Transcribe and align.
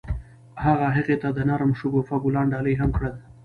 هغه 0.63 0.87
هغې 0.95 1.15
ته 1.21 1.29
د 1.37 1.39
نرم 1.49 1.71
شګوفه 1.79 2.15
ګلان 2.23 2.45
ډالۍ 2.53 2.75
هم 2.81 2.89
کړل. 2.97 3.15